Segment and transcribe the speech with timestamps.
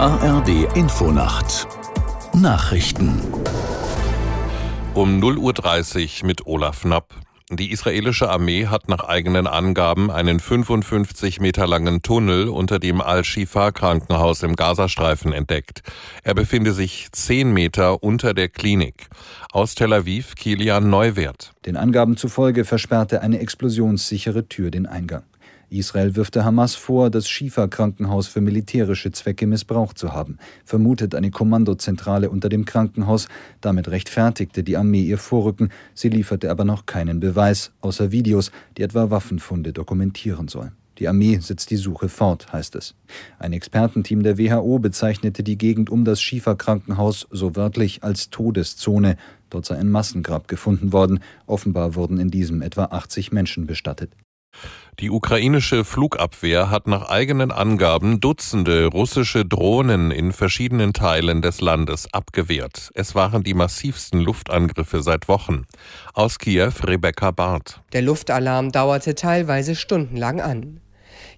[0.00, 1.68] ARD Infonacht
[2.32, 3.20] Nachrichten
[4.94, 7.12] um 0.30 Uhr mit Olaf Knapp.
[7.50, 14.42] Die israelische Armee hat nach eigenen Angaben einen 55 Meter langen Tunnel unter dem Al-Shifa-Krankenhaus
[14.42, 15.82] im Gazastreifen entdeckt.
[16.22, 19.08] Er befinde sich 10 Meter unter der Klinik.
[19.52, 21.52] Aus Tel Aviv Kilian Neuwert.
[21.66, 25.24] Den Angaben zufolge versperrte eine explosionssichere Tür den Eingang.
[25.70, 31.30] Israel wirft der Hamas vor, das Schifa-Krankenhaus für militärische Zwecke missbraucht zu haben, vermutet eine
[31.30, 33.28] Kommandozentrale unter dem Krankenhaus.
[33.60, 35.70] Damit rechtfertigte die Armee ihr Vorrücken.
[35.94, 40.72] Sie lieferte aber noch keinen Beweis, außer Videos, die etwa Waffenfunde dokumentieren sollen.
[40.98, 42.94] Die Armee setzt die Suche fort, heißt es.
[43.38, 49.16] Ein Expertenteam der WHO bezeichnete die Gegend um das Schiefer-Krankenhaus so wörtlich als Todeszone.
[49.48, 51.20] Dort sei ein Massengrab gefunden worden.
[51.46, 54.12] Offenbar wurden in diesem etwa 80 Menschen bestattet.
[55.00, 62.12] Die ukrainische Flugabwehr hat nach eigenen Angaben Dutzende russische Drohnen in verschiedenen Teilen des Landes
[62.12, 62.90] abgewehrt.
[62.94, 65.64] Es waren die massivsten Luftangriffe seit Wochen.
[66.12, 67.80] Aus Kiew Rebecca Barth.
[67.94, 70.80] Der Luftalarm dauerte teilweise stundenlang an.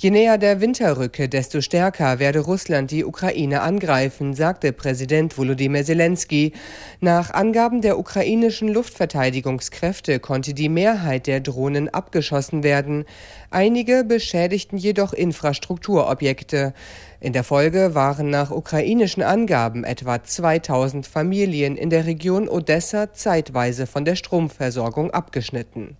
[0.00, 5.82] Je näher der Winter rücke, desto stärker werde Russland die Ukraine angreifen, sagte Präsident Volodymyr
[5.82, 6.52] Zelensky.
[7.00, 13.06] Nach Angaben der ukrainischen Luftverteidigungskräfte konnte die Mehrheit der Drohnen abgeschossen werden.
[13.50, 16.74] Einige beschädigten jedoch Infrastrukturobjekte.
[17.18, 23.88] In der Folge waren nach ukrainischen Angaben etwa 2000 Familien in der Region Odessa zeitweise
[23.88, 25.96] von der Stromversorgung abgeschnitten.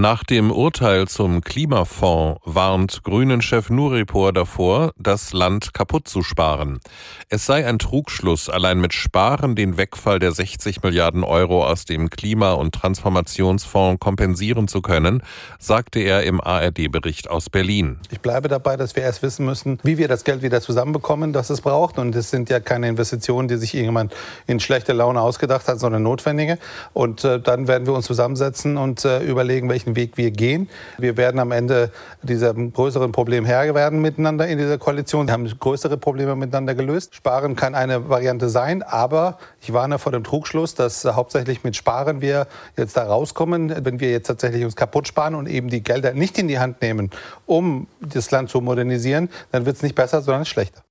[0.00, 6.80] Nach dem Urteil zum Klimafonds warnt Grünen-Chef Nuripur davor, das Land kaputt zu sparen.
[7.28, 12.08] Es sei ein Trugschluss, allein mit Sparen den Wegfall der 60 Milliarden Euro aus dem
[12.08, 15.22] Klima- und Transformationsfonds kompensieren zu können,
[15.58, 17.98] sagte er im ARD-Bericht aus Berlin.
[18.10, 21.50] Ich bleibe dabei, dass wir erst wissen müssen, wie wir das Geld wieder zusammenbekommen, das
[21.50, 21.98] es braucht.
[21.98, 24.14] Und es sind ja keine Investitionen, die sich irgendjemand
[24.46, 26.56] in schlechter Laune ausgedacht hat, sondern notwendige.
[26.94, 30.68] Und äh, dann werden wir uns zusammensetzen und äh, überlegen, welchen welchen Weg wir gehen.
[30.98, 31.90] Wir werden am Ende
[32.22, 35.26] diesem größeren Problem Herr werden miteinander in dieser Koalition.
[35.26, 37.14] Wir haben größere Probleme miteinander gelöst.
[37.14, 42.20] Sparen kann eine Variante sein, aber ich warne vor dem Trugschluss, dass hauptsächlich mit Sparen
[42.20, 42.46] wir
[42.76, 43.84] jetzt da rauskommen.
[43.84, 46.80] Wenn wir jetzt tatsächlich uns kaputt sparen und eben die Gelder nicht in die Hand
[46.82, 47.10] nehmen,
[47.46, 50.82] um das Land zu modernisieren, dann wird es nicht besser, sondern schlechter.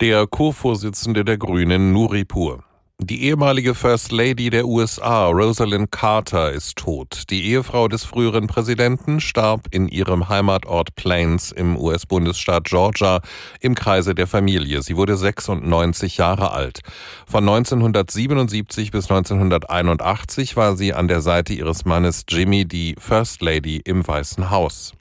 [0.00, 2.64] Der Co-Vorsitzende der Grünen, Nuripur.
[3.00, 7.24] Die ehemalige First Lady der USA, Rosalind Carter, ist tot.
[7.28, 13.20] Die Ehefrau des früheren Präsidenten starb in ihrem Heimatort Plains im US-Bundesstaat Georgia
[13.60, 14.80] im Kreise der Familie.
[14.80, 16.80] Sie wurde 96 Jahre alt.
[17.26, 23.82] Von 1977 bis 1981 war sie an der Seite ihres Mannes Jimmy die First Lady
[23.84, 24.94] im Weißen Haus.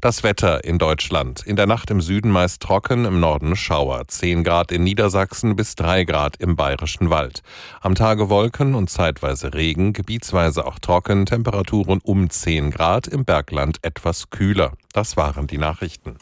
[0.00, 1.44] Das Wetter in Deutschland.
[1.44, 4.06] In der Nacht im Süden meist trocken, im Norden Schauer.
[4.06, 7.42] 10 Grad in Niedersachsen bis 3 Grad im Bayerischen Wald.
[7.80, 13.78] Am Tage Wolken und zeitweise Regen, gebietsweise auch trocken, Temperaturen um 10 Grad, im Bergland
[13.82, 14.74] etwas kühler.
[14.92, 16.16] Das waren die Nachrichten.